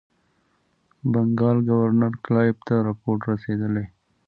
[1.11, 3.85] بنکال ګورنر کلایف ته رپوټ رسېدلی.